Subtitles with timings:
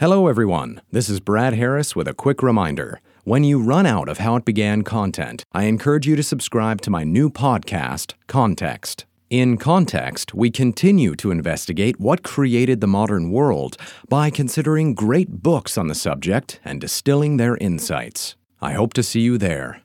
[0.00, 0.80] Hello, everyone.
[0.92, 3.00] This is Brad Harris with a quick reminder.
[3.24, 6.90] When you run out of How It Began content, I encourage you to subscribe to
[6.90, 9.06] my new podcast, Context.
[9.28, 13.76] In Context, we continue to investigate what created the modern world
[14.08, 18.36] by considering great books on the subject and distilling their insights.
[18.60, 19.82] I hope to see you there.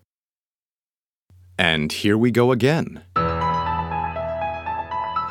[1.58, 3.02] And here we go again.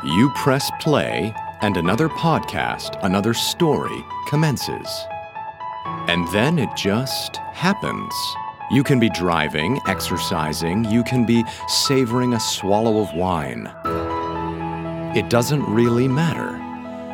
[0.05, 4.88] You press play, and another podcast, another story commences.
[6.08, 8.12] And then it just happens.
[8.70, 13.70] You can be driving, exercising, you can be savoring a swallow of wine.
[15.17, 16.58] It doesn't really matter.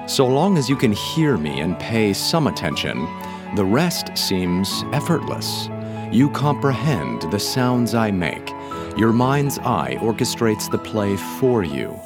[0.08, 3.06] So long as you can hear me and pay some attention,
[3.54, 5.68] the rest seems effortless.
[6.10, 8.48] You comprehend the sounds I make.
[8.96, 12.00] Your mind's eye orchestrates the play for you.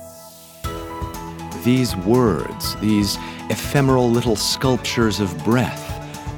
[1.65, 3.17] These words, these
[3.49, 5.89] ephemeral little sculptures of breath,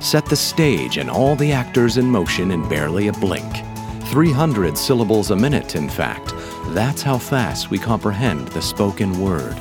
[0.04, 3.64] set the stage and all the actors in motion in barely a blink.
[4.08, 6.34] 300 syllables a minute, in fact.
[6.74, 9.56] That's how fast we comprehend the spoken word.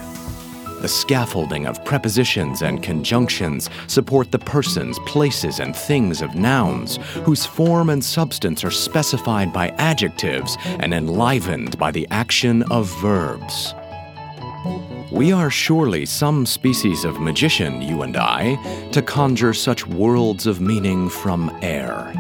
[0.82, 7.46] The scaffolding of prepositions and conjunctions support the persons, places, and things of nouns, whose
[7.46, 13.74] form and substance are specified by adjectives and enlivened by the action of verbs.
[15.14, 18.56] We are surely some species of magician, you and I,
[18.94, 22.12] to conjure such worlds of meaning from air.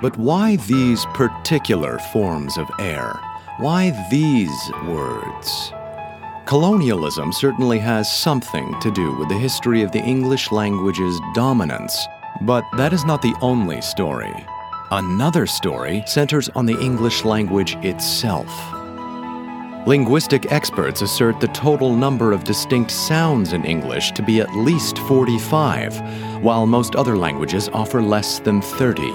[0.00, 3.20] But why these particular forms of air?
[3.58, 5.74] Why these words?
[6.46, 11.94] Colonialism certainly has something to do with the history of the English language's dominance,
[12.40, 14.32] but that is not the only story.
[14.90, 18.48] Another story centers on the English language itself.
[19.86, 24.98] Linguistic experts assert the total number of distinct sounds in English to be at least
[24.98, 29.10] 45, while most other languages offer less than 30.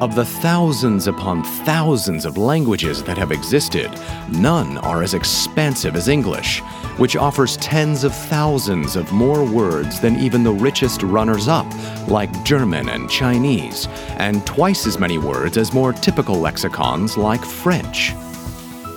[0.00, 3.90] Of the thousands upon thousands of languages that have existed,
[4.30, 6.60] none are as expansive as English,
[6.96, 11.66] which offers tens of thousands of more words than even the richest runners up,
[12.08, 18.14] like German and Chinese, and twice as many words as more typical lexicons like French.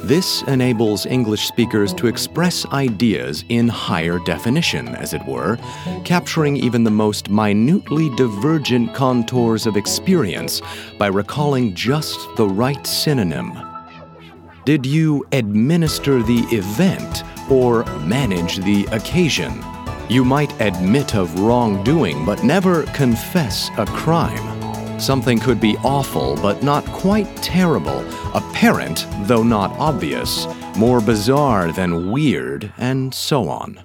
[0.05, 5.57] This enables English speakers to express ideas in higher definition, as it were,
[6.03, 10.61] capturing even the most minutely divergent contours of experience
[10.99, 13.51] by recalling just the right synonym.
[14.63, 19.59] Did you administer the event or manage the occasion?
[20.07, 24.54] You might admit of wrongdoing, but never confess a crime.
[24.97, 27.99] Something could be awful but not quite terrible,
[28.33, 30.47] apparent though not obvious,
[30.77, 33.79] more bizarre than weird, and so on.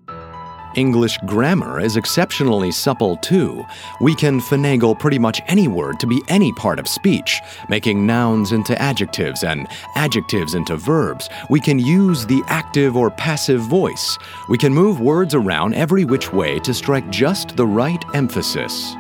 [0.76, 3.64] English grammar is exceptionally supple too.
[4.00, 8.52] We can finagle pretty much any word to be any part of speech, making nouns
[8.52, 9.66] into adjectives and
[9.96, 11.28] adjectives into verbs.
[11.50, 14.16] We can use the active or passive voice.
[14.48, 18.94] We can move words around every which way to strike just the right emphasis.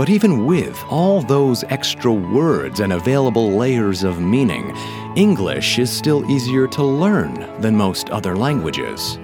[0.00, 4.74] But even with all those extra words and available layers of meaning,
[5.14, 9.18] English is still easier to learn than most other languages.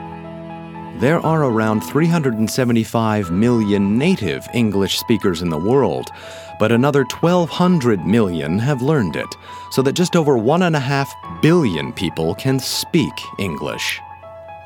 [1.00, 6.10] There are around 375 million native English speakers in the world,
[6.58, 9.34] but another 1,200 million have learned it,
[9.70, 14.02] so that just over 1.5 billion people can speak English.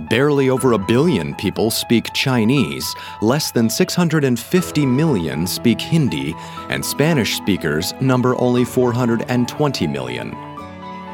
[0.08, 6.34] Barely over a billion people speak Chinese, less than 650 million speak Hindi,
[6.70, 10.34] and Spanish speakers number only 420 million.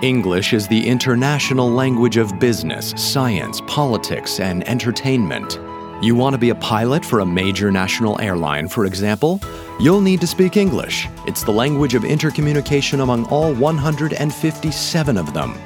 [0.03, 5.59] English is the international language of business, science, politics, and entertainment.
[6.01, 9.41] You want to be a pilot for a major national airline, for example?
[9.81, 11.09] You'll need to speak English.
[11.27, 15.59] It's the language of intercommunication among all 157 of them.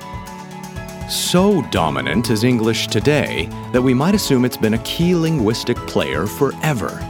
[1.11, 6.25] So dominant is English today that we might assume it's been a key linguistic player
[6.25, 7.01] forever.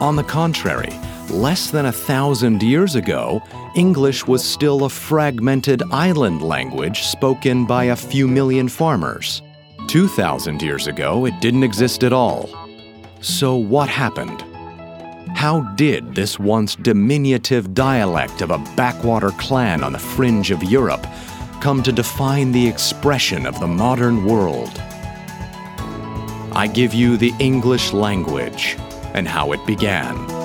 [0.00, 0.98] On the contrary,
[1.28, 3.42] less than a thousand years ago,
[3.76, 9.42] English was still a fragmented island language spoken by a few million farmers.
[9.88, 12.48] 2,000 years ago, it didn't exist at all.
[13.20, 14.42] So, what happened?
[15.36, 21.06] How did this once diminutive dialect of a backwater clan on the fringe of Europe
[21.62, 24.82] come to define the expression of the modern world.
[26.50, 28.76] I give you the English language
[29.14, 30.41] and how it began.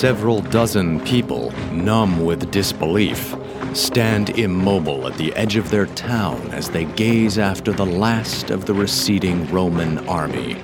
[0.00, 3.36] Several dozen people, numb with disbelief,
[3.74, 8.64] stand immobile at the edge of their town as they gaze after the last of
[8.64, 10.54] the receding Roman army.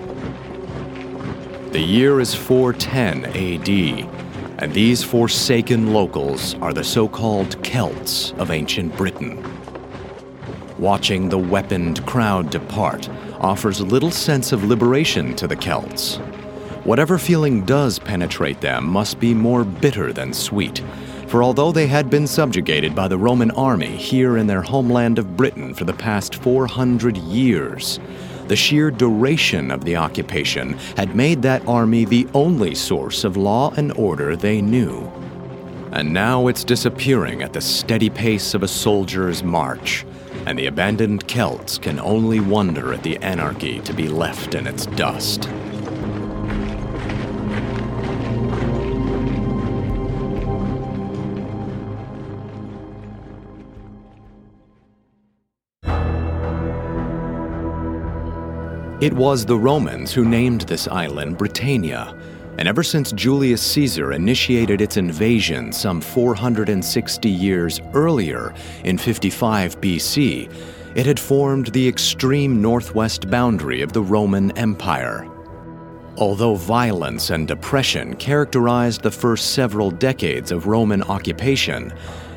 [1.70, 4.08] The year is 410 AD,
[4.62, 9.44] and these forsaken locals are the so called Celts of ancient Britain.
[10.78, 16.20] Watching the weaponed crowd depart offers little sense of liberation to the Celts.
[16.86, 20.84] Whatever feeling does penetrate them must be more bitter than sweet,
[21.26, 25.36] for although they had been subjugated by the Roman army here in their homeland of
[25.36, 27.98] Britain for the past 400 years,
[28.46, 33.74] the sheer duration of the occupation had made that army the only source of law
[33.76, 35.10] and order they knew.
[35.90, 40.06] And now it's disappearing at the steady pace of a soldier's march,
[40.46, 44.86] and the abandoned Celts can only wonder at the anarchy to be left in its
[44.86, 45.48] dust.
[58.98, 62.16] It was the Romans who named this island Britannia,
[62.56, 68.54] and ever since Julius Caesar initiated its invasion some 460 years earlier,
[68.84, 70.50] in 55 BC,
[70.94, 75.30] it had formed the extreme northwest boundary of the Roman Empire.
[76.16, 81.92] Although violence and depression characterized the first several decades of Roman occupation,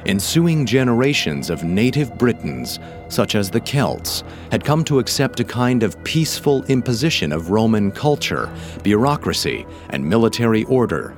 [0.06, 5.84] ensuing generations of native Britons, such as the Celts, had come to accept a kind
[5.84, 8.50] of peaceful imposition of Roman culture,
[8.84, 11.16] bureaucracy, and military order.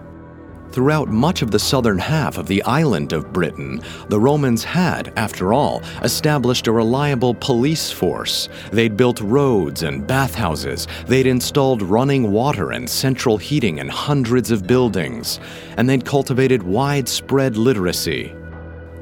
[0.71, 5.53] Throughout much of the southern half of the island of Britain, the Romans had, after
[5.53, 8.47] all, established a reliable police force.
[8.71, 14.65] They'd built roads and bathhouses, they'd installed running water and central heating in hundreds of
[14.65, 15.41] buildings,
[15.75, 18.33] and they'd cultivated widespread literacy.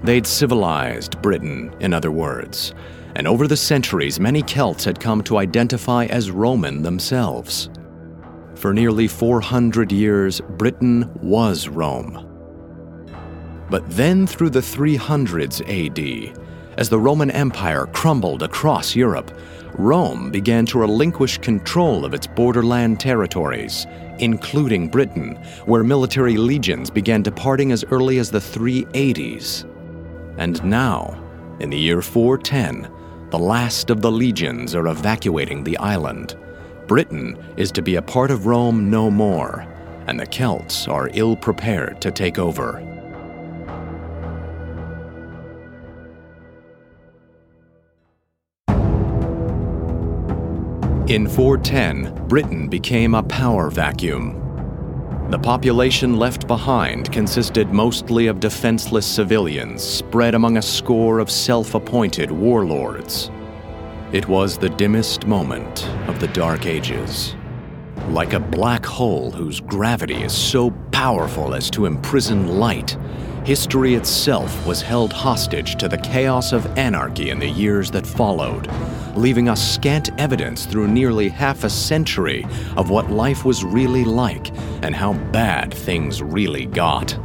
[0.03, 2.73] They'd civilized Britain, in other words,
[3.15, 7.69] and over the centuries, many Celts had come to identify as Roman themselves.
[8.55, 12.25] For nearly 400 years, Britain was Rome.
[13.69, 16.39] But then, through the 300s AD,
[16.77, 19.31] as the Roman Empire crumbled across Europe,
[19.73, 23.85] Rome began to relinquish control of its borderland territories,
[24.19, 25.35] including Britain,
[25.65, 29.65] where military legions began departing as early as the 380s.
[30.39, 31.21] And now,
[31.59, 32.89] in the year 410,
[33.29, 36.37] the last of the legions are evacuating the island.
[36.87, 39.67] Britain is to be a part of Rome no more,
[40.07, 42.79] and the Celts are ill prepared to take over.
[51.09, 54.48] In 410, Britain became a power vacuum
[55.29, 61.75] the population left behind consisted mostly of defenseless civilians spread among a score of self
[61.75, 63.29] appointed warlords.
[64.11, 67.35] It was the dimmest moment of the Dark Ages.
[68.07, 72.97] Like a black hole whose gravity is so powerful as to imprison light,
[73.45, 78.67] history itself was held hostage to the chaos of anarchy in the years that followed,
[79.15, 84.51] leaving us scant evidence through nearly half a century of what life was really like
[84.83, 87.17] and how bad things really got.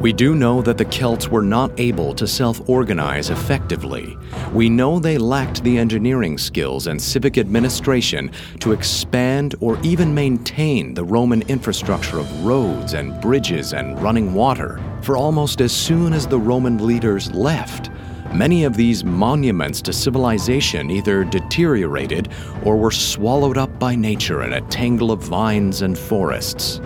[0.00, 4.16] We do know that the Celts were not able to self organize effectively.
[4.50, 8.30] We know they lacked the engineering skills and civic administration
[8.60, 14.80] to expand or even maintain the Roman infrastructure of roads and bridges and running water.
[15.02, 17.90] For almost as soon as the Roman leaders left,
[18.32, 22.28] Many of these monuments to civilization either deteriorated
[22.64, 26.80] or were swallowed up by nature in a tangle of vines and forests.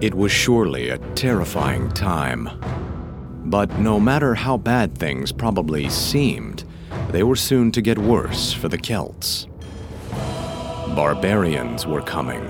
[0.00, 2.48] It was surely a terrifying time.
[3.46, 6.62] But no matter how bad things probably seemed,
[7.10, 9.48] they were soon to get worse for the Celts.
[10.94, 12.48] Barbarians were coming.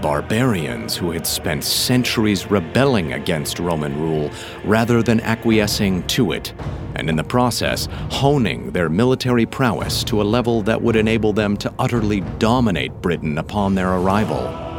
[0.00, 4.30] Barbarians who had spent centuries rebelling against Roman rule
[4.64, 6.54] rather than acquiescing to it
[6.94, 11.58] and in the process, honing their military prowess to a level that would enable them
[11.58, 14.69] to utterly dominate Britain upon their arrival.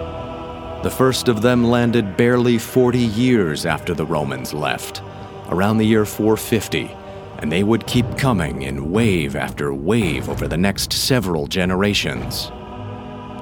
[0.83, 5.03] The first of them landed barely 40 years after the Romans left,
[5.49, 6.89] around the year 450,
[7.37, 12.49] and they would keep coming in wave after wave over the next several generations.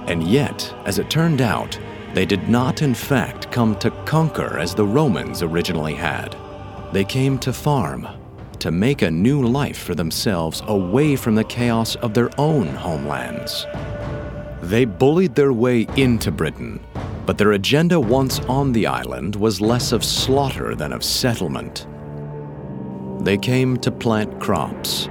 [0.08, 1.79] And yet, as it turned out,
[2.13, 6.36] they did not in fact come to conquer as the Romans originally had.
[6.91, 8.05] They came to farm
[8.60, 13.65] to make a new life for themselves away from the chaos of their own homelands.
[14.62, 16.81] They bullied their way into Britain,
[17.29, 21.86] but their agenda once on the island was less of slaughter than of settlement.
[23.24, 25.07] They came to plant crops.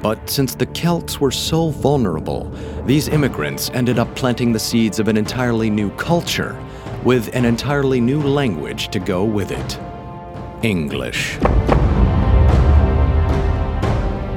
[0.00, 2.52] But since the Celts were so vulnerable,
[2.84, 6.56] these immigrants ended up planting the seeds of an entirely new culture
[7.02, 9.80] with an entirely new language to go with it
[10.64, 11.36] English.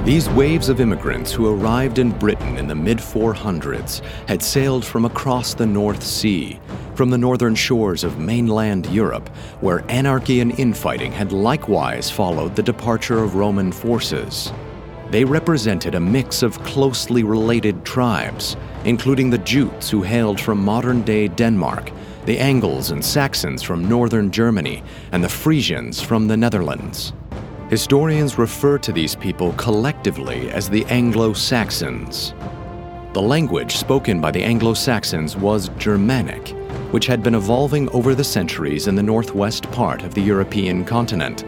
[0.03, 5.05] These waves of immigrants who arrived in Britain in the mid 400s had sailed from
[5.05, 6.59] across the North Sea,
[6.99, 9.29] from the northern shores of mainland Europe,
[9.61, 14.51] where anarchy and infighting had likewise followed the departure of Roman forces.
[15.09, 21.01] They represented a mix of closely related tribes, including the Jutes who hailed from modern
[21.03, 21.89] day Denmark,
[22.25, 27.13] the Angles and Saxons from northern Germany, and the Frisians from the Netherlands.
[27.69, 32.33] Historians refer to these people collectively as the Anglo Saxons.
[33.13, 36.58] The language spoken by the Anglo Saxons was Germanic,
[36.91, 41.41] which had been evolving over the centuries in the northwest part of the European continent,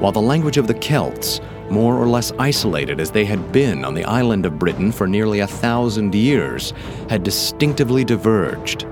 [0.00, 3.94] while the language of the Celts, more or less isolated as they had been on
[3.94, 6.72] the island of Britain for nearly a thousand years,
[7.08, 8.86] had distinctively diverged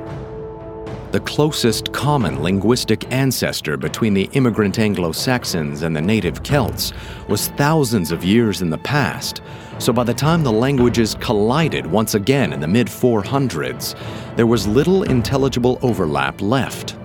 [1.16, 6.92] the closest common linguistic ancestor between the immigrant Anglo Saxons and the native Celts
[7.26, 9.40] was thousands of years in the past,
[9.78, 13.96] so by the time the languages collided once again in the mid 400s,
[14.36, 16.98] there was little intelligible overlap left.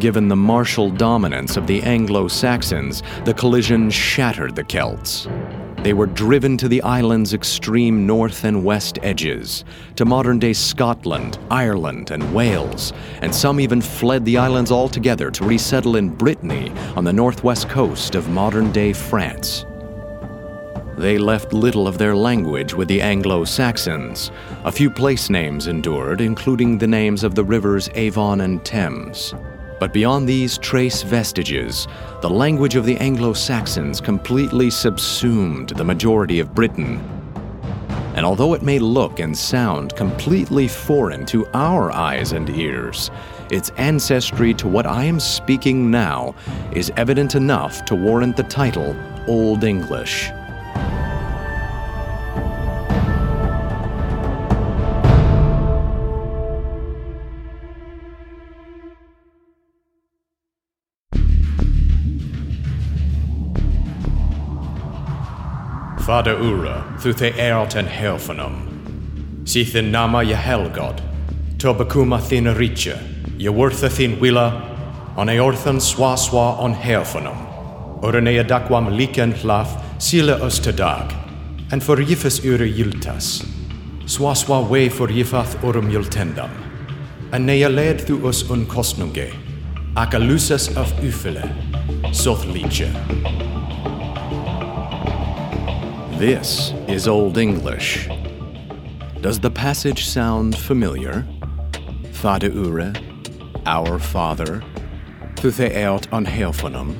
[0.00, 5.28] Given the martial dominance of the Anglo Saxons, the collision shattered the Celts.
[5.82, 9.64] They were driven to the island's extreme north and west edges,
[9.96, 15.44] to modern day Scotland, Ireland, and Wales, and some even fled the islands altogether to
[15.44, 19.64] resettle in Brittany on the northwest coast of modern day France.
[20.98, 24.30] They left little of their language with the Anglo Saxons.
[24.64, 29.32] A few place names endured, including the names of the rivers Avon and Thames.
[29.80, 31.88] But beyond these trace vestiges,
[32.20, 37.00] the language of the Anglo Saxons completely subsumed the majority of Britain.
[38.14, 43.10] And although it may look and sound completely foreign to our eyes and ears,
[43.50, 46.34] its ancestry to what I am speaking now
[46.72, 48.94] is evident enough to warrant the title
[49.26, 50.30] Old English.
[66.10, 69.44] Father Ura, thu the eart en helfanum.
[69.44, 71.00] Sithin nama ye helgod.
[71.56, 72.98] Tobakuma thin riche,
[73.38, 74.48] ye wortha thin willa,
[75.16, 77.38] on eorthan swa swa on helfanum.
[78.02, 79.68] Orenea dakwam liken hlaf,
[80.02, 80.36] sile
[80.72, 81.14] dag.
[81.70, 83.46] En for yifes ure yiltas.
[84.06, 86.50] Swa swa we for yifath urum yultendam.
[87.32, 89.32] En nea led thu us un kostnunge.
[89.94, 91.46] Akalusas of ufele.
[92.12, 93.59] Soth liche.
[96.20, 98.06] This is Old English.
[99.22, 101.26] Does the passage sound familiar?
[102.12, 102.92] Vader Ure,
[103.64, 104.62] our Father,
[105.36, 106.90] Thuthe eot an heophonum,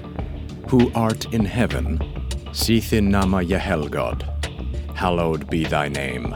[0.70, 1.98] who art in heaven,
[2.52, 4.22] Sithin nama Yehelgod,
[4.96, 6.34] hallowed be thy name.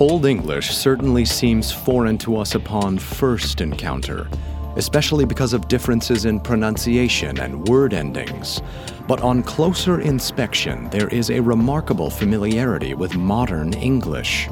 [0.00, 4.28] Old English certainly seems foreign to us upon first encounter,
[4.76, 8.62] especially because of differences in pronunciation and word endings.
[9.06, 14.48] But on closer inspection, there is a remarkable familiarity with modern English.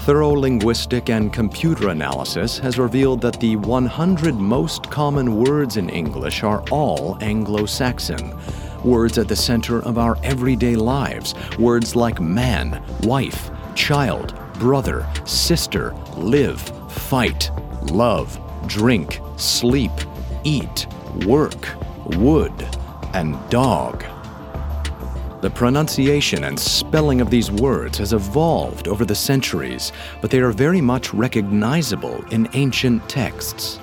[0.00, 6.42] Thorough linguistic and computer analysis has revealed that the 100 most common words in English
[6.42, 8.34] are all Anglo Saxon.
[8.84, 11.34] Words at the center of our everyday lives.
[11.58, 17.50] Words like man, wife, child, brother, sister, live, fight,
[17.90, 18.38] love,
[18.68, 19.90] drink, sleep,
[20.44, 20.86] eat,
[21.26, 21.68] work,
[22.16, 22.52] wood,
[23.14, 24.04] and dog.
[25.40, 30.50] The pronunciation and spelling of these words has evolved over the centuries, but they are
[30.50, 33.78] very much recognizable in ancient texts.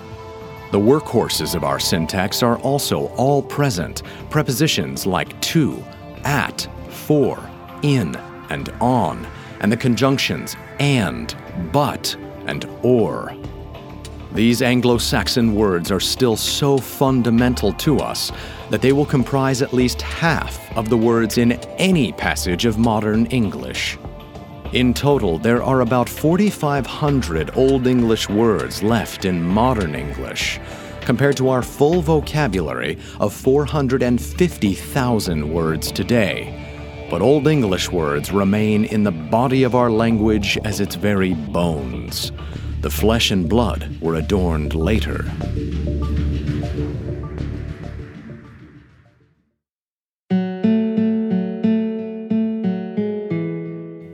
[0.71, 5.81] The workhorses of our syntax are also all present, prepositions like to,
[6.25, 7.39] at, for,
[7.83, 8.15] in,
[8.49, 9.25] and on,
[9.61, 11.33] and the conjunctions and,
[11.71, 12.15] but,
[12.47, 13.33] and or.
[14.35, 18.33] These Anglo Saxon words are still so fundamental to us
[18.69, 23.27] that they will comprise at least half of the words in any passage of modern
[23.27, 23.97] English.
[24.73, 30.59] In total, there are about 4,500 Old English words left in modern English,
[30.99, 37.07] compared to our full vocabulary of 450,000 words today.
[37.09, 42.33] But Old English words remain in the body of our language as its very bones.
[42.85, 45.25] The flesh and blood were adorned later.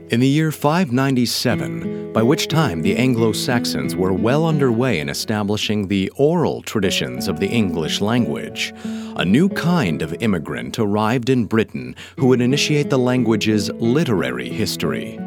[0.08, 5.88] In the year 597, by which time the Anglo Saxons were well underway in establishing
[5.88, 8.72] the oral traditions of the English language,
[9.16, 15.18] a new kind of immigrant arrived in Britain who would initiate the language's literary history.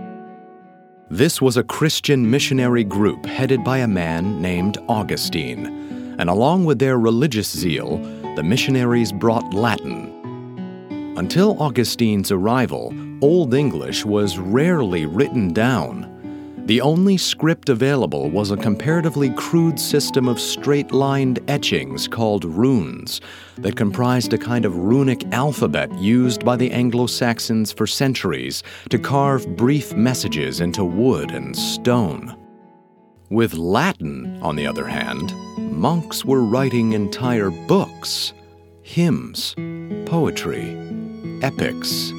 [1.16, 5.66] This was a Christian missionary group headed by a man named Augustine,
[6.20, 8.00] and along with their religious zeal,
[8.36, 10.12] the missionaries brought Latin.
[11.16, 16.15] Until Augustine's arrival, Old English was rarely written down.
[16.66, 23.22] The only script available was a comparatively crude system of straight lined etchings called runes
[23.58, 28.98] that comprised a kind of runic alphabet used by the Anglo Saxons for centuries to
[28.98, 32.36] carve brief messages into wood and stone.
[33.30, 35.36] With Latin, on the other hand,
[35.72, 38.34] monks were writing entire books,
[38.82, 39.54] hymns,
[40.08, 40.76] poetry,
[41.44, 42.12] epics.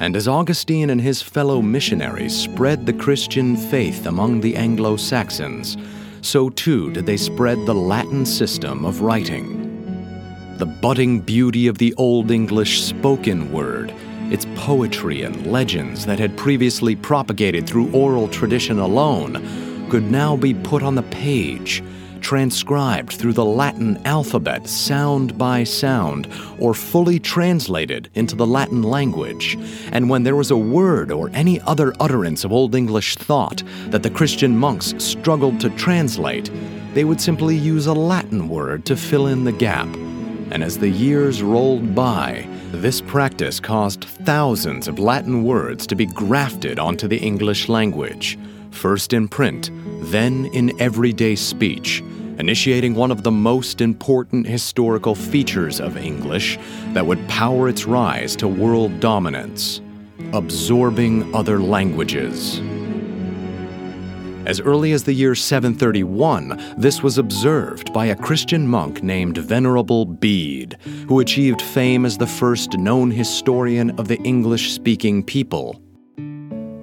[0.00, 5.76] And as Augustine and his fellow missionaries spread the Christian faith among the Anglo Saxons,
[6.20, 10.56] so too did they spread the Latin system of writing.
[10.58, 13.92] The budding beauty of the Old English spoken word,
[14.30, 20.54] its poetry and legends that had previously propagated through oral tradition alone, could now be
[20.54, 21.82] put on the page
[22.20, 29.56] transcribed through the Latin alphabet sound by sound, or fully translated into the Latin language.
[29.92, 34.02] And when there was a word or any other utterance of Old English thought that
[34.02, 36.50] the Christian monks struggled to translate,
[36.94, 39.88] they would simply use a Latin word to fill in the gap.
[40.50, 46.06] And as the years rolled by, this practice caused thousands of Latin words to be
[46.06, 48.38] grafted onto the English language,
[48.70, 49.70] first in print,
[50.10, 52.02] then in everyday speech,
[52.38, 56.58] initiating one of the most important historical features of English
[56.92, 59.80] that would power its rise to world dominance
[60.32, 62.60] absorbing other languages.
[64.46, 70.06] As early as the year 731, this was observed by a Christian monk named Venerable
[70.06, 75.82] Bede, who achieved fame as the first known historian of the English speaking people.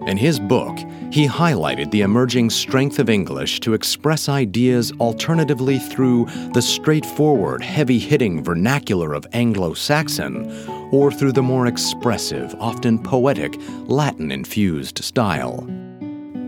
[0.08, 0.78] In his book,
[1.12, 7.98] he highlighted the emerging strength of English to express ideas alternatively through the straightforward, heavy
[7.98, 10.52] hitting vernacular of Anglo Saxon
[10.92, 13.56] or through the more expressive, often poetic,
[13.88, 15.68] Latin infused style.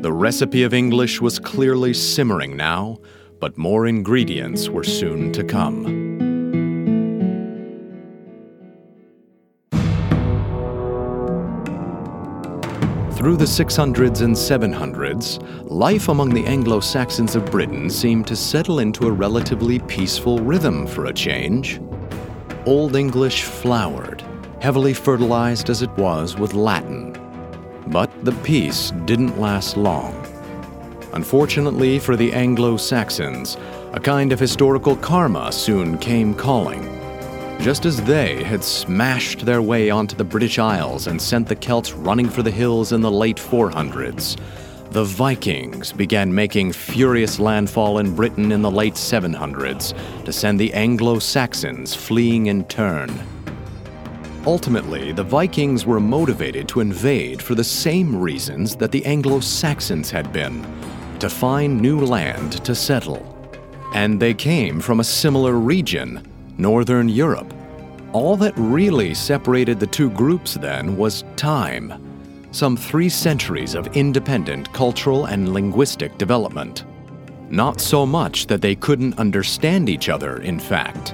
[0.02, 3.00] The recipe of English was clearly simmering now,
[3.40, 5.97] but more ingredients were soon to come.
[13.28, 18.80] Through the 600s and 700s, life among the Anglo Saxons of Britain seemed to settle
[18.80, 21.82] into a relatively peaceful rhythm for a change.
[22.66, 24.24] Old English flowered,
[24.62, 27.18] heavily fertilized as it was with Latin.
[27.88, 30.26] But the peace didn't last long.
[31.12, 33.58] Unfortunately for the Anglo Saxons,
[33.92, 36.97] a kind of historical karma soon came calling
[37.60, 41.94] just as they had smashed their way onto the British Isles and sent the Celts
[41.94, 44.40] running for the hills in the late 400s,
[44.92, 49.94] the Vikings began making furious landfall in Britain in the late 700s
[50.24, 53.12] to send the Anglo Saxons fleeing in turn.
[54.46, 60.10] Ultimately, the Vikings were motivated to invade for the same reasons that the Anglo Saxons
[60.10, 60.66] had been
[61.20, 63.34] to find new land to settle.
[63.94, 66.26] And they came from a similar region
[66.58, 67.54] Northern Europe.
[68.14, 72.08] All that really separated the two groups then was time
[72.52, 76.86] some three centuries of independent cultural and linguistic development.
[77.50, 81.14] Not so much that they couldn't understand each other, in fact.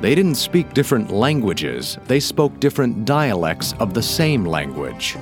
[0.00, 5.16] They didn't speak different languages, they spoke different dialects of the same language.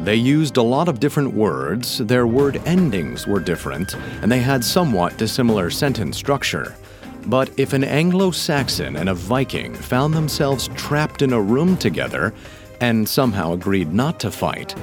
[0.00, 4.64] They used a lot of different words, their word endings were different, and they had
[4.64, 6.74] somewhat dissimilar sentence structure.
[7.26, 12.34] But if an Anglo Saxon and a Viking found themselves trapped in a room together
[12.80, 14.74] and somehow agreed not to fight,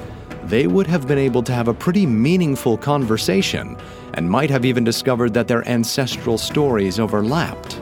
[0.44, 3.76] they would have been able to have a pretty meaningful conversation
[4.14, 7.80] and might have even discovered that their ancestral stories overlapped.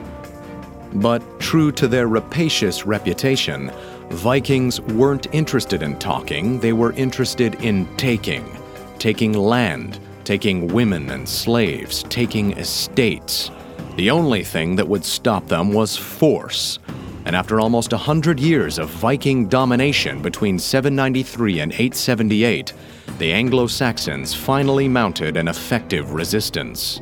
[0.93, 3.71] But true to their rapacious reputation,
[4.09, 8.57] Vikings weren't interested in talking, they were interested in taking.
[8.97, 13.51] Taking land, taking women and slaves, taking estates.
[13.99, 16.79] The only thing that would stop them was force.
[17.25, 22.71] And after almost a hundred years of Viking domination between 793 and 878,
[23.17, 27.01] the Anglo Saxons finally mounted an effective resistance.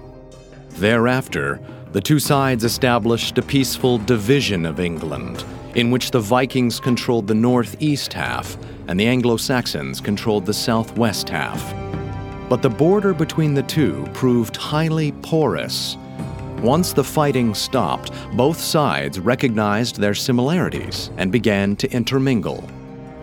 [0.79, 1.59] Thereafter,
[1.91, 7.35] the two sides established a peaceful division of England, in which the Vikings controlled the
[7.35, 8.57] northeast half
[8.87, 11.75] and the Anglo Saxons controlled the southwest half.
[12.49, 15.95] But the border between the two proved highly porous.
[16.61, 22.67] Once the fighting stopped, both sides recognized their similarities and began to intermingle.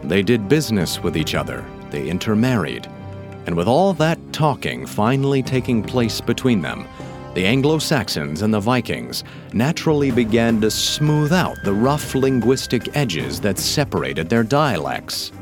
[0.04, 2.88] They did business with each other, they intermarried,
[3.46, 6.86] and with all that talking finally taking place between them,
[7.34, 13.40] the Anglo Saxons and the Vikings naturally began to smooth out the rough linguistic edges
[13.40, 15.32] that separated their dialects.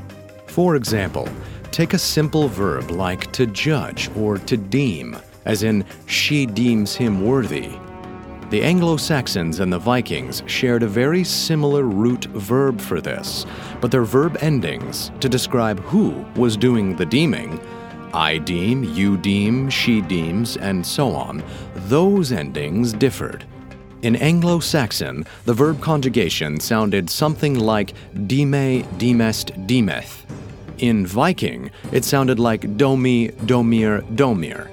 [0.46, 1.28] For example,
[1.70, 7.26] take a simple verb like to judge or to deem, as in, she deems him
[7.26, 7.70] worthy.
[8.50, 13.46] The Anglo Saxons and the Vikings shared a very similar root verb for this,
[13.80, 17.58] but their verb endings, to describe who was doing the deeming,
[18.12, 21.42] I deem, you deem, she deems, and so on,
[21.88, 23.46] those endings differed.
[24.02, 27.94] In Anglo Saxon, the verb conjugation sounded something like
[28.26, 30.26] dime, demest, demeth.
[30.76, 34.68] In Viking, it sounded like domi, domir, domir.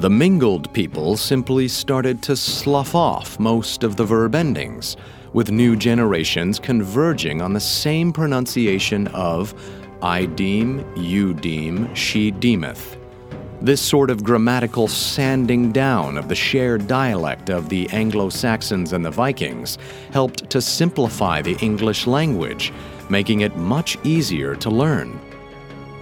[0.00, 4.94] The mingled people simply started to slough off most of the verb endings,
[5.32, 9.54] with new generations converging on the same pronunciation of
[10.02, 12.98] I deem, you deem, she deemeth.
[13.62, 19.02] This sort of grammatical sanding down of the shared dialect of the Anglo Saxons and
[19.02, 19.78] the Vikings
[20.12, 22.70] helped to simplify the English language,
[23.08, 25.18] making it much easier to learn.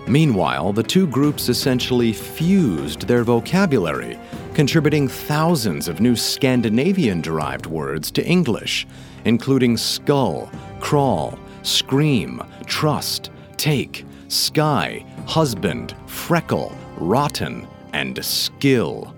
[0.06, 4.18] Meanwhile, the two groups essentially fused their vocabulary,
[4.52, 8.86] contributing thousands of new Scandinavian derived words to English,
[9.24, 19.14] including skull, crawl, scream, trust, take, sky, husband, freckle, rotten, and skill.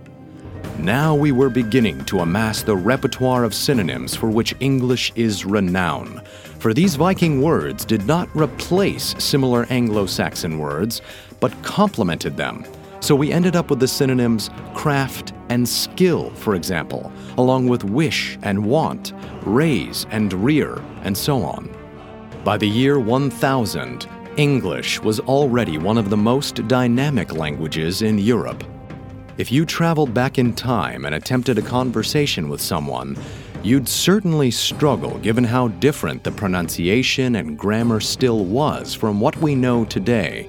[0.78, 6.22] Now we were beginning to amass the repertoire of synonyms for which English is renowned.
[6.66, 11.00] For these Viking words did not replace similar Anglo Saxon words,
[11.38, 12.64] but complemented them.
[12.98, 18.36] So we ended up with the synonyms craft and skill, for example, along with wish
[18.42, 21.72] and want, raise and rear, and so on.
[22.42, 28.64] By the year 1000, English was already one of the most dynamic languages in Europe.
[29.38, 33.16] If you traveled back in time and attempted a conversation with someone,
[33.66, 39.56] you'd certainly struggle given how different the pronunciation and grammar still was from what we
[39.56, 40.48] know today.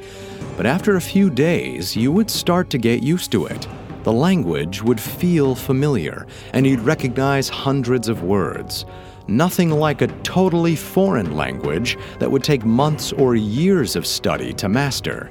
[0.55, 3.67] But after a few days, you would start to get used to it.
[4.03, 8.85] The language would feel familiar, and you'd recognize hundreds of words
[9.29, 14.69] nothing like a totally foreign language that would take months or years of study to
[14.69, 15.29] master.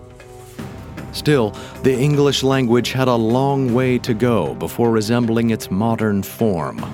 [1.12, 6.84] Still, the English language had a long way to go before resembling its modern form.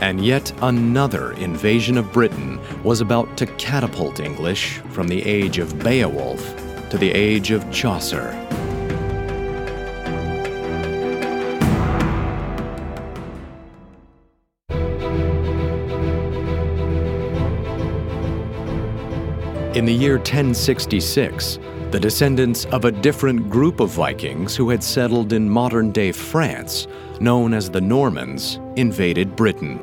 [0.00, 5.78] And yet another invasion of Britain was about to catapult English from the age of
[5.78, 6.40] Beowulf
[6.88, 8.30] to the age of Chaucer.
[19.74, 21.58] In the year 1066,
[21.90, 26.86] the descendants of a different group of Vikings who had settled in modern day France,
[27.20, 29.80] known as the Normans, invaded Britain.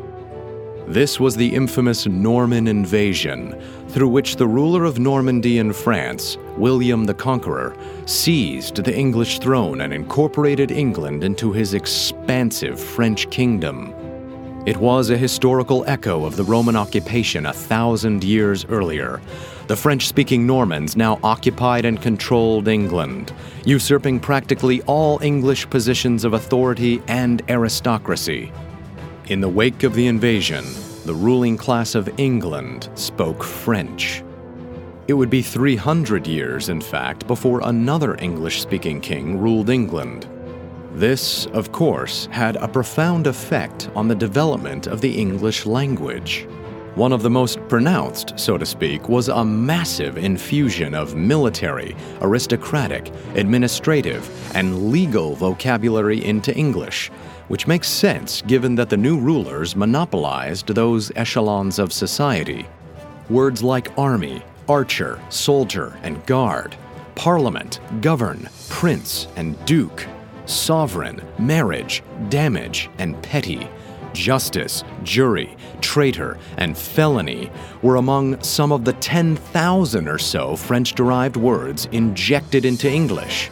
[0.88, 7.04] This was the infamous Norman invasion, through which the ruler of Normandy in France, William
[7.04, 13.94] the Conqueror, seized the English throne and incorporated England into his expansive French kingdom.
[14.66, 19.20] It was a historical echo of the Roman occupation a thousand years earlier.
[19.68, 23.34] The French speaking Normans now occupied and controlled England,
[23.66, 28.54] usurping practically all English positions of authority and aristocracy.
[29.30, 30.64] In the wake of the invasion,
[31.04, 34.24] the ruling class of England spoke French.
[35.10, 40.30] It would be 300 years, in fact, before another English speaking king ruled England.
[40.94, 46.48] This, of course, had a profound effect on the development of the English language.
[46.96, 53.12] One of the most pronounced, so to speak, was a massive infusion of military, aristocratic,
[53.36, 57.12] administrative, and legal vocabulary into English,
[57.48, 62.68] which makes sense given that the new rulers monopolized those echelons of society.
[63.30, 66.76] Words like army, archer, soldier, and guard,
[67.16, 70.08] parliament, govern, prince, and duke
[70.48, 73.68] sovereign, marriage, damage, and petty,
[74.14, 81.36] justice, jury, traitor, and felony were among some of the 10,000 or so French derived
[81.36, 83.52] words injected into English.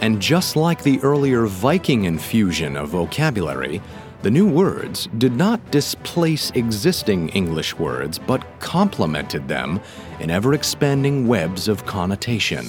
[0.00, 3.80] And just like the earlier Viking infusion of vocabulary,
[4.22, 9.80] the new words did not displace existing English words, but complemented them
[10.20, 12.66] in ever expanding webs of connotation.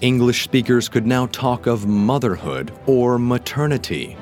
[0.00, 4.16] English speakers could now talk of motherhood or maternity,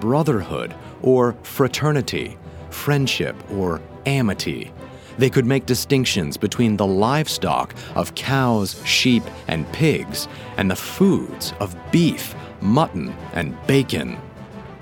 [0.00, 2.38] brotherhood or fraternity,
[2.70, 4.72] friendship or amity.
[5.18, 11.54] They could make distinctions between the livestock of cows, sheep, and pigs and the foods
[11.60, 14.18] of beef, mutton, and bacon.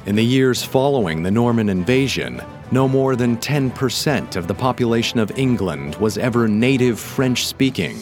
[0.07, 5.38] In the years following the Norman invasion, no more than 10% of the population of
[5.38, 7.97] England was ever native French speaking,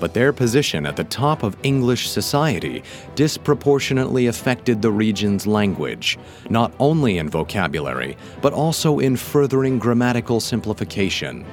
[0.00, 2.82] but their position at the top of English society
[3.14, 6.18] disproportionately affected the region's language,
[6.50, 11.46] not only in vocabulary, but also in furthering grammatical simplification.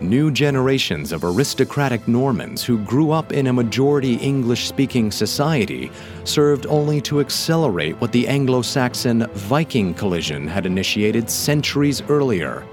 [0.00, 5.90] New generations of aristocratic Normans who grew up in a majority English speaking society
[6.24, 12.66] served only to accelerate what the Anglo Saxon Viking collision had initiated centuries earlier.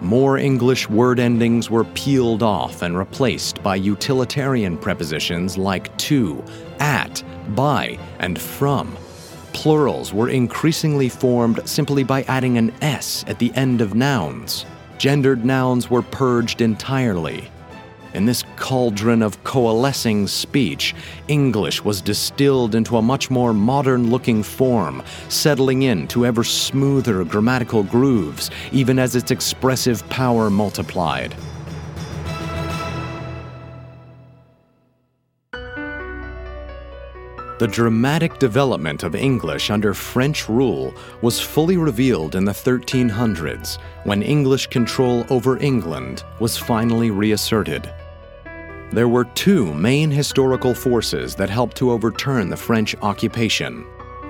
[0.00, 6.42] More English word endings were peeled off and replaced by utilitarian prepositions like to,
[6.80, 7.22] at,
[7.54, 8.94] by, and from.
[9.52, 14.66] Plurals were increasingly formed simply by adding an S at the end of nouns
[14.98, 17.50] gendered nouns were purged entirely.
[18.14, 20.94] In this cauldron of coalescing speech,
[21.28, 27.82] English was distilled into a much more modern looking form, settling into ever smoother grammatical
[27.82, 31.34] grooves, even as its expressive power multiplied.
[37.58, 40.92] The dramatic development of English under French rule
[41.22, 47.90] was fully revealed in the 1300s when English control over England was finally reasserted.
[48.92, 53.86] There were two main historical forces that helped to overturn the French occupation.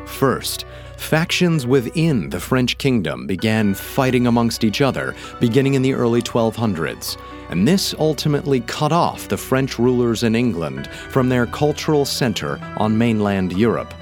[0.06, 0.64] First,
[0.96, 7.16] factions within the French kingdom began fighting amongst each other beginning in the early 1200s
[7.50, 12.98] and this ultimately cut off the French rulers in England from their cultural center on
[12.98, 13.94] mainland Europe.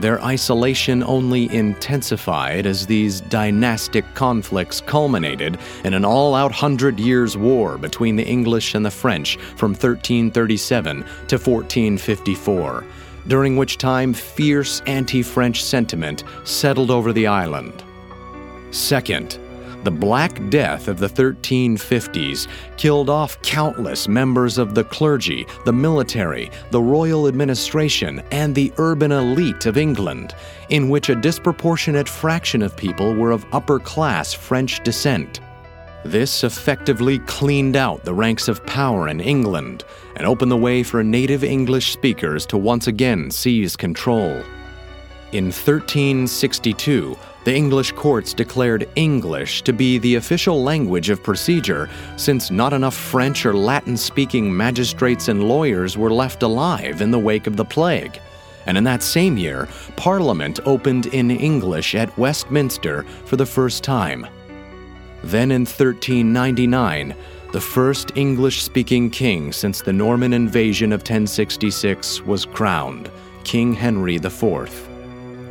[0.00, 7.36] Their isolation only intensified as these dynastic conflicts culminated in an all out Hundred Years'
[7.36, 12.84] War between the English and the French from 1337 to 1454,
[13.28, 17.84] during which time fierce anti French sentiment settled over the island.
[18.72, 19.38] Second,
[19.84, 26.50] the Black Death of the 1350s killed off countless members of the clergy, the military,
[26.70, 30.34] the royal administration, and the urban elite of England,
[30.70, 35.40] in which a disproportionate fraction of people were of upper class French descent.
[36.04, 39.84] This effectively cleaned out the ranks of power in England
[40.16, 44.42] and opened the way for native English speakers to once again seize control.
[45.32, 52.50] In 1362, the English courts declared English to be the official language of procedure since
[52.50, 57.46] not enough French or Latin speaking magistrates and lawyers were left alive in the wake
[57.46, 58.18] of the plague.
[58.66, 64.26] And in that same year, Parliament opened in English at Westminster for the first time.
[65.22, 67.14] Then in 1399,
[67.52, 73.10] the first English speaking king since the Norman invasion of 1066 was crowned,
[73.44, 74.93] King Henry IV.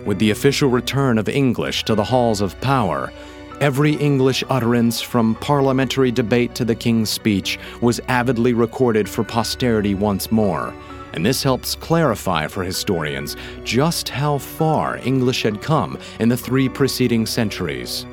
[0.06, 3.14] With the official return of English to the halls of power,
[3.62, 9.96] every English utterance from parliamentary debate to the King's speech was avidly recorded for posterity
[9.96, 10.74] once more,
[11.14, 16.68] and this helps clarify for historians just how far English had come in the three
[16.68, 18.06] preceding centuries.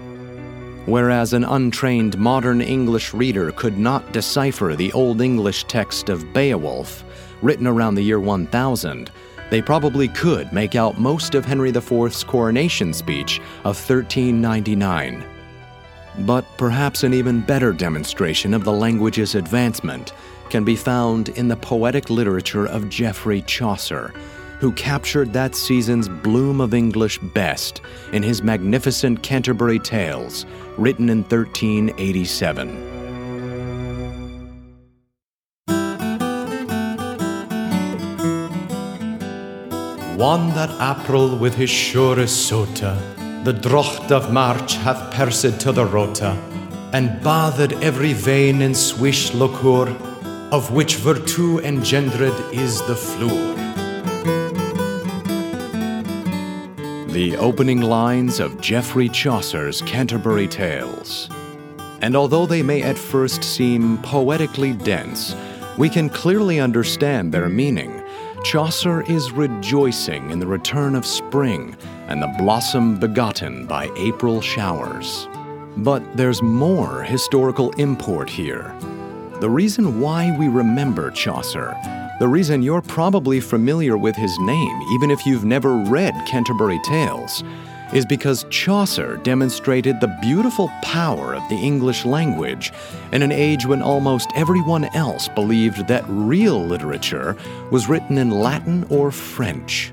[0.87, 7.05] Whereas an untrained modern English reader could not decipher the Old English text of Beowulf,
[7.43, 9.11] written around the year 1000,
[9.51, 15.25] they probably could make out most of Henry IV's coronation speech of 1399.
[16.21, 20.13] But perhaps an even better demonstration of the language's advancement
[20.51, 24.13] can be found in the poetic literature of Geoffrey Chaucer,
[24.59, 27.81] who captured that season's bloom of English best
[28.13, 30.45] in his magnificent Canterbury Tales,
[30.77, 33.00] written in 1387.
[40.21, 42.95] 1 that April with his surest sota,
[43.43, 46.37] the drocht of March hath pierced to the rota,
[46.93, 49.89] and bathed every vein in swish locur,
[50.53, 53.55] of which virtue engendered is the floor.
[57.15, 61.31] The opening lines of Geoffrey Chaucer's Canterbury Tales.
[62.03, 65.35] And although they may at first seem poetically dense,
[65.79, 68.00] we can clearly understand their meaning.
[68.43, 71.77] Chaucer is rejoicing in the return of spring
[72.09, 75.29] and the blossom begotten by April showers.
[75.77, 78.75] But there's more historical import here.
[79.41, 81.77] The reason why we remember Chaucer,
[82.19, 87.45] the reason you're probably familiar with his name, even if you've never read Canterbury Tales,
[87.93, 92.73] is because Chaucer demonstrated the beautiful power of the English language
[93.13, 97.37] in an age when almost everyone else believed that real literature
[97.71, 99.91] was written in Latin or French.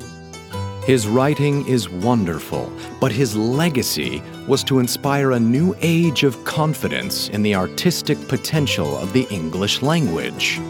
[0.86, 7.28] His writing is wonderful, but his legacy was to inspire a new age of confidence
[7.30, 10.62] in the artistic potential of the English language.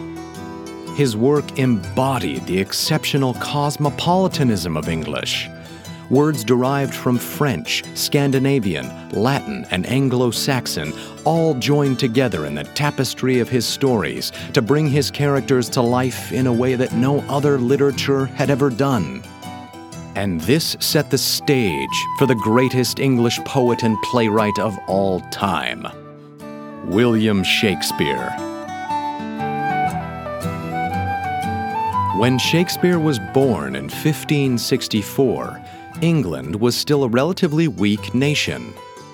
[0.95, 5.47] His work embodied the exceptional cosmopolitanism of English
[6.09, 10.93] Words derived from French, Scandinavian, Latin, and Anglo Saxon
[11.25, 16.31] all joined together in the tapestry of his stories to bring his characters to life
[16.31, 19.21] in a way that no other literature had ever done.
[20.15, 25.85] And this set the stage for the greatest English poet and playwright of all time
[26.85, 28.33] William Shakespeare.
[32.17, 35.61] When Shakespeare was born in 1564,
[36.01, 38.73] England was still a relatively weak nation.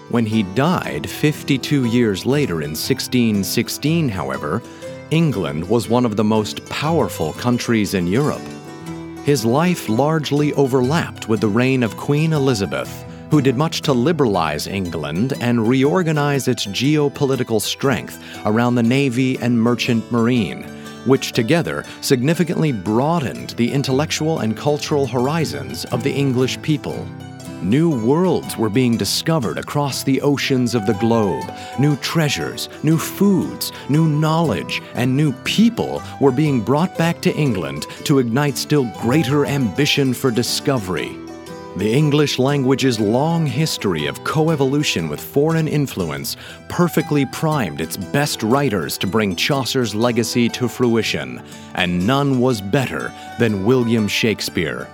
[0.10, 4.62] When he died 52 years later in 1616, however,
[5.10, 8.42] England was one of the most powerful countries in Europe.
[9.24, 14.68] His life largely overlapped with the reign of Queen Elizabeth, who did much to liberalize
[14.68, 20.66] England and reorganize its geopolitical strength around the navy and merchant marine
[21.06, 27.08] which together significantly broadened the intellectual and cultural horizons of the English people.
[27.64, 31.46] New worlds were being discovered across the oceans of the globe.
[31.80, 37.86] New treasures, new foods, new knowledge, and new people were being brought back to England
[38.04, 41.23] to ignite still greater ambition for discovery.
[41.76, 46.38] The English language's long history of coevolution with foreign influence
[46.70, 51.42] perfectly primed its best writers to bring Chaucer's legacy to fruition,
[51.74, 54.88] and none was better than William Shakespeare.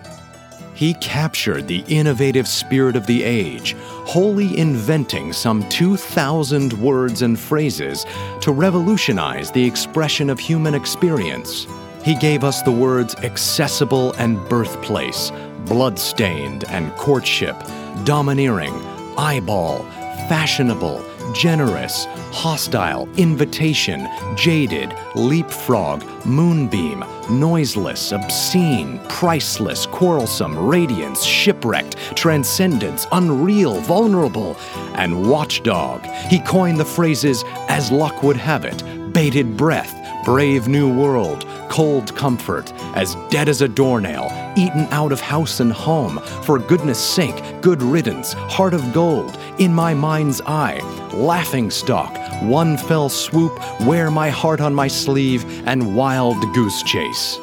[0.74, 8.06] He captured the innovative spirit of the age, wholly inventing some 2,000 words and phrases
[8.40, 11.68] to revolutionize the expression of human experience.
[12.06, 15.34] He gave us the words accessible and birthplace,
[15.70, 17.56] bloodstained and courtship,
[18.04, 18.74] domineering,
[19.18, 19.84] eyeball,
[20.28, 33.80] fashionable, generous, hostile, invitation, jaded, leapfrog, moonbeam, noiseless, obscene, priceless, quarrelsome, radiance, shipwrecked, transcendence, unreal,
[33.82, 34.58] vulnerable,
[34.96, 36.04] and watchdog.
[36.30, 42.16] He coined the phrases as luck would have it, bated breath, brave new world, cold
[42.16, 46.20] comfort, as dead as a doornail, eaten out of house and home.
[46.44, 50.80] For goodness sake, good riddance, heart of gold, in my mind's eye,
[51.14, 57.38] laughing stock, one fell swoop, wear my heart on my sleeve, and wild goose chase.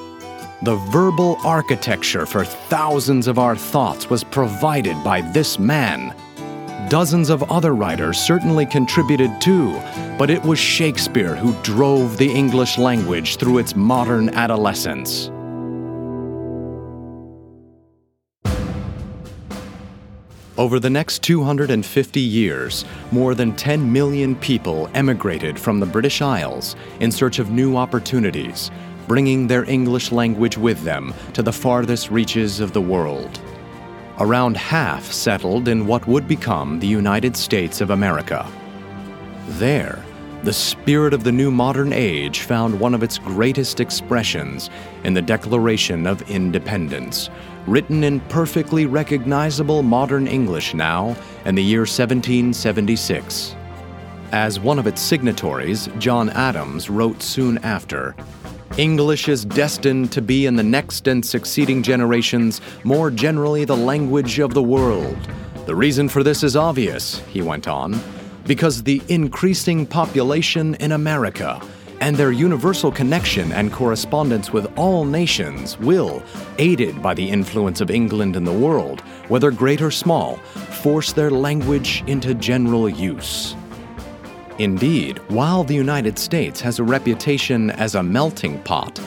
[0.63, 6.15] The verbal architecture for thousands of our thoughts was provided by this man.
[6.89, 9.73] Dozens of other writers certainly contributed too,
[10.17, 15.29] but it was Shakespeare who drove the English language through its modern adolescence.
[20.57, 26.77] Over the next 250 years, more than 10 million people emigrated from the British Isles
[27.01, 28.71] in search of new opportunities,
[29.09, 33.41] bringing their English language with them to the farthest reaches of the world.
[34.19, 38.51] Around half settled in what would become the United States of America.
[39.59, 40.03] There,
[40.43, 44.71] the spirit of the new modern age found one of its greatest expressions
[45.05, 47.29] in the Declaration of Independence,
[47.67, 51.15] written in perfectly recognizable modern English now
[51.45, 53.55] in the year 1776.
[54.33, 58.17] As one of its signatories, John Adams wrote soon after
[58.79, 64.39] English is destined to be in the next and succeeding generations more generally the language
[64.39, 65.17] of the world.
[65.65, 67.99] The reason for this is obvious, he went on,
[68.47, 71.61] because the increasing population in America
[72.01, 76.23] and their universal connection and correspondence with all nations will,
[76.59, 80.37] aided by the influence of England in the world, whether great or small,
[80.83, 83.57] force their language into general use.
[84.59, 88.99] Indeed, while the United States has a reputation as a melting pot,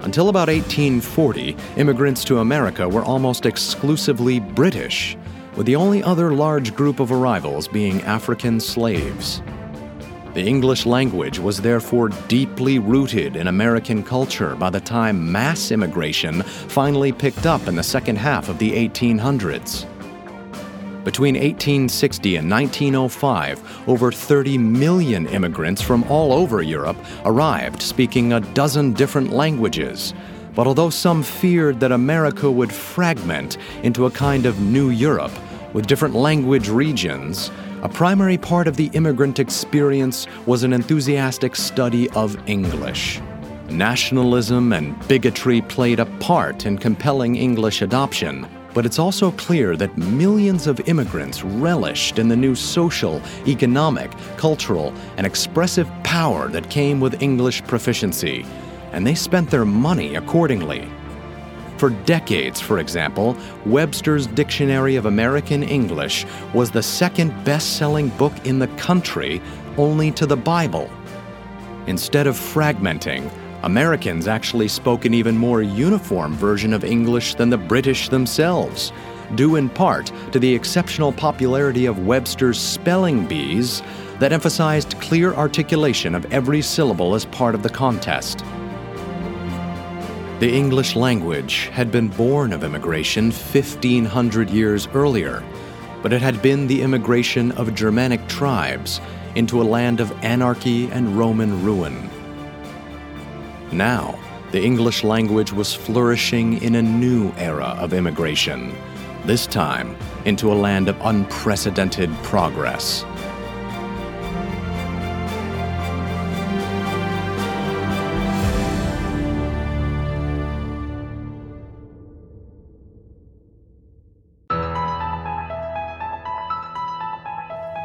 [0.00, 5.16] until about 1840, immigrants to America were almost exclusively British,
[5.56, 9.42] with the only other large group of arrivals being African slaves.
[10.34, 16.42] The English language was therefore deeply rooted in American culture by the time mass immigration
[16.42, 19.86] finally picked up in the second half of the 1800s.
[21.06, 28.40] Between 1860 and 1905, over 30 million immigrants from all over Europe arrived speaking a
[28.40, 30.14] dozen different languages.
[30.56, 35.30] But although some feared that America would fragment into a kind of New Europe
[35.72, 37.52] with different language regions,
[37.82, 43.20] a primary part of the immigrant experience was an enthusiastic study of English.
[43.70, 48.44] Nationalism and bigotry played a part in compelling English adoption,
[48.76, 54.92] but it's also clear that millions of immigrants relished in the new social, economic, cultural,
[55.16, 58.44] and expressive power that came with English proficiency,
[58.92, 60.86] and they spent their money accordingly.
[61.78, 68.34] For decades, for example, Webster's Dictionary of American English was the second best selling book
[68.44, 69.40] in the country,
[69.78, 70.90] only to the Bible.
[71.86, 73.30] Instead of fragmenting,
[73.66, 78.92] Americans actually spoke an even more uniform version of English than the British themselves,
[79.34, 83.82] due in part to the exceptional popularity of Webster's spelling bees
[84.20, 88.44] that emphasized clear articulation of every syllable as part of the contest.
[90.38, 95.42] The English language had been born of immigration 1,500 years earlier,
[96.04, 99.00] but it had been the immigration of Germanic tribes
[99.34, 102.08] into a land of anarchy and Roman ruin.
[103.72, 104.18] Now,
[104.52, 108.74] the English language was flourishing in a new era of immigration,
[109.24, 113.04] this time into a land of unprecedented progress.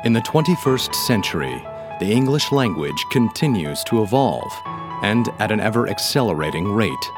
[0.04, 1.64] In the 21st century,
[2.00, 4.52] the English language continues to evolve,
[5.02, 7.12] and at an ever accelerating rate.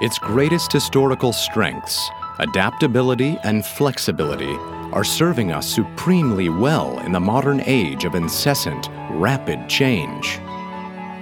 [0.00, 4.54] Its greatest historical strengths, adaptability and flexibility,
[4.92, 10.38] are serving us supremely well in the modern age of incessant, rapid change.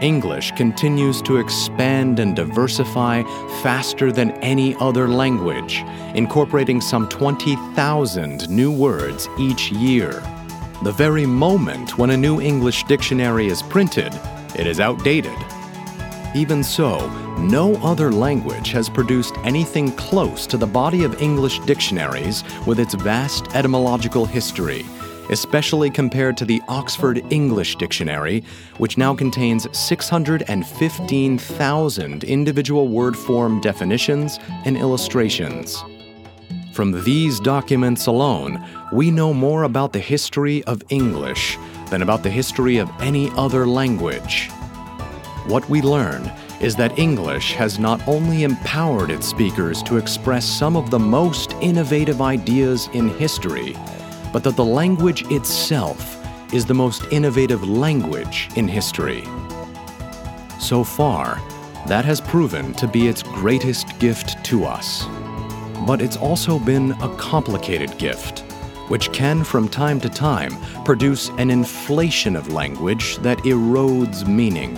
[0.03, 3.23] English continues to expand and diversify
[3.63, 5.83] faster than any other language,
[6.15, 10.23] incorporating some 20,000 new words each year.
[10.83, 14.13] The very moment when a new English dictionary is printed,
[14.59, 15.37] it is outdated.
[16.35, 22.43] Even so, no other language has produced anything close to the body of English dictionaries
[22.67, 24.85] with its vast etymological history
[25.31, 28.43] especially compared to the Oxford English Dictionary,
[28.79, 35.85] which now contains 615,000 individual word form definitions and illustrations.
[36.73, 41.59] From these documents alone, we know more about the history of English
[41.91, 44.51] than about the history of any other language.
[45.47, 46.31] What we learn
[46.61, 51.53] is that English has not only empowered its speakers to express some of the most
[51.61, 53.77] innovative ideas in history,
[54.33, 56.15] but that the language itself
[56.53, 59.23] is the most innovative language in history.
[60.59, 61.41] So far,
[61.87, 65.07] that has proven to be its greatest gift to us.
[65.87, 68.43] But it's also been a complicated gift,
[68.89, 74.75] which can from time to time produce an inflation of language that erodes meaning.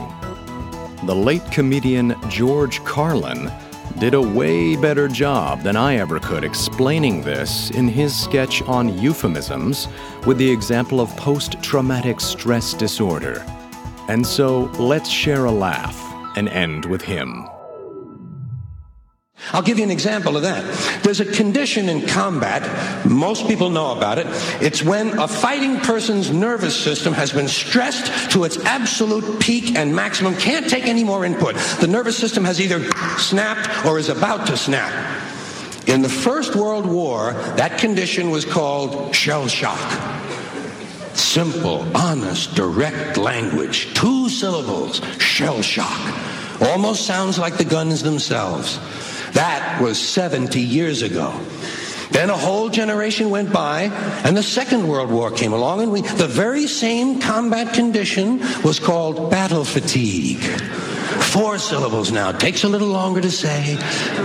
[1.04, 3.50] The late comedian George Carlin
[3.98, 8.96] did a way better job than I ever could explaining this in his sketch on
[8.98, 9.88] euphemisms
[10.26, 13.44] with the example of post traumatic stress disorder.
[14.08, 15.96] And so let's share a laugh
[16.36, 17.48] and end with him.
[19.52, 21.02] I'll give you an example of that.
[21.02, 24.26] There's a condition in combat, most people know about it.
[24.62, 29.94] It's when a fighting person's nervous system has been stressed to its absolute peak and
[29.94, 31.56] maximum, can't take any more input.
[31.80, 32.84] The nervous system has either
[33.18, 34.92] snapped or is about to snap.
[35.86, 39.78] In the First World War, that condition was called shell shock.
[41.14, 45.98] Simple, honest, direct language, two syllables, shell shock.
[46.60, 48.78] Almost sounds like the guns themselves.
[49.32, 51.38] That was 70 years ago.
[52.10, 53.90] Then a whole generation went by,
[54.24, 58.80] and the Second World War came along, and we, the very same combat condition was
[58.80, 60.40] called battle fatigue.
[60.40, 62.32] Four syllables now.
[62.32, 63.76] Takes a little longer to say,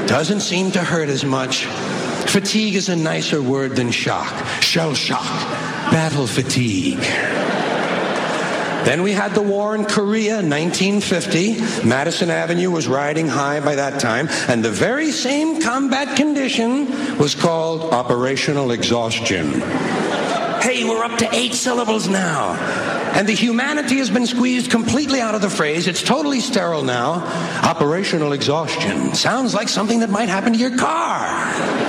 [0.07, 1.65] doesn't seem to hurt as much.
[1.65, 4.33] Fatigue is a nicer word than shock.
[4.61, 5.27] Shell shock.
[5.91, 7.03] Battle fatigue.
[8.85, 11.87] Then we had the war in Korea, in 1950.
[11.87, 17.33] Madison Avenue was riding high by that time, and the very same combat condition was
[17.35, 19.61] called operational exhaustion.
[20.61, 22.53] Hey, we're up to eight syllables now.
[23.13, 25.87] And the humanity has been squeezed completely out of the phrase.
[25.87, 27.21] It's totally sterile now.
[27.63, 29.13] Operational exhaustion.
[29.13, 31.82] Sounds like something that might happen to your car.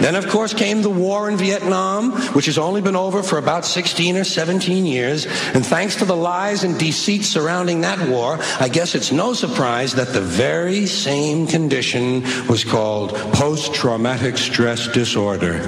[0.00, 3.64] Then, of course, came the war in Vietnam, which has only been over for about
[3.64, 5.26] 16 or 17 years.
[5.26, 9.94] And thanks to the lies and deceit surrounding that war, I guess it's no surprise
[9.94, 15.60] that the very same condition was called post traumatic stress disorder.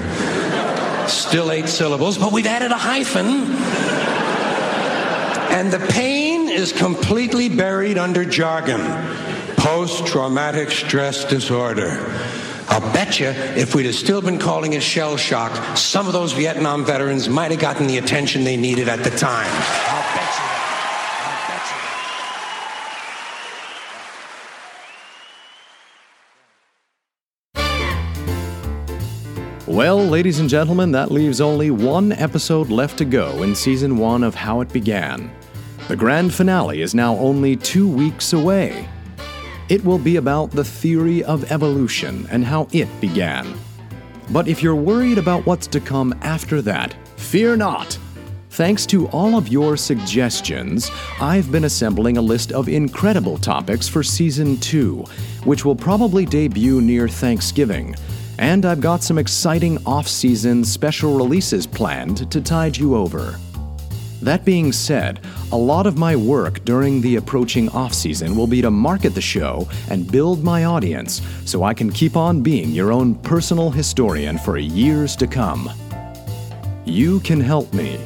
[1.08, 3.26] Still eight syllables, but we've added a hyphen.
[5.50, 8.80] And the pain is completely buried under jargon
[9.58, 11.98] post traumatic stress disorder.
[12.70, 16.32] I'll bet you if we'd have still been calling it shell shock, some of those
[16.32, 19.48] Vietnam veterans might have gotten the attention they needed at the time.
[19.50, 20.48] I'll bet you
[29.66, 34.24] Well, ladies and gentlemen, that leaves only one episode left to go in season one
[34.24, 35.30] of How It Began.
[35.88, 38.88] The grand finale is now only two weeks away.
[39.68, 43.54] It will be about the theory of evolution and how it began.
[44.30, 47.98] But if you're worried about what's to come after that, fear not.
[48.50, 50.90] Thanks to all of your suggestions,
[51.20, 55.04] I've been assembling a list of incredible topics for Season 2,
[55.44, 57.94] which will probably debut near Thanksgiving.
[58.38, 63.38] And I've got some exciting off season special releases planned to tide you over.
[64.22, 65.20] That being said,
[65.52, 69.20] a lot of my work during the approaching off season will be to market the
[69.20, 74.36] show and build my audience so I can keep on being your own personal historian
[74.36, 75.70] for years to come.
[76.84, 78.00] You can help me.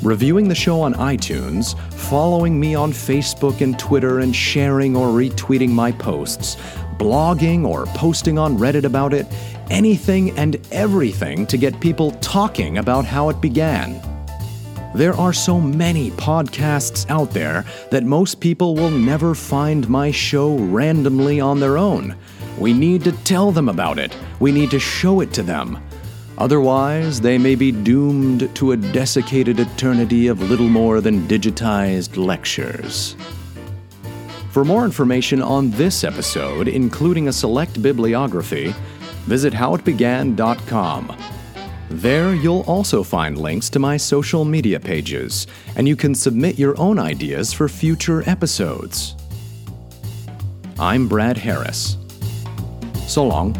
[0.00, 5.70] Reviewing the show on iTunes, following me on Facebook and Twitter, and sharing or retweeting
[5.70, 6.54] my posts,
[6.98, 9.26] blogging or posting on Reddit about it,
[9.70, 14.00] anything and everything to get people talking about how it began.
[14.94, 20.56] There are so many podcasts out there that most people will never find my show
[20.56, 22.16] randomly on their own.
[22.56, 25.78] We need to tell them about it, we need to show it to them.
[26.38, 33.14] Otherwise, they may be doomed to a desiccated eternity of little more than digitized lectures.
[34.52, 38.74] For more information on this episode, including a select bibliography,
[39.26, 41.37] visit howitbegan.com.
[41.90, 46.78] There, you'll also find links to my social media pages, and you can submit your
[46.78, 49.14] own ideas for future episodes.
[50.78, 51.96] I'm Brad Harris.
[53.06, 53.56] So long.